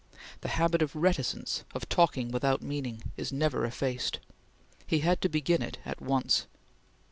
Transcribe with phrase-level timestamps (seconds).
[0.39, 4.17] The habit of reticence of talking without meaning is never effaced.
[4.87, 6.47] He had to begin it at once.